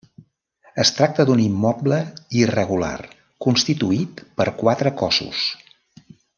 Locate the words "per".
4.41-4.49